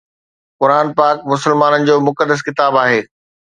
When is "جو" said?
1.89-1.95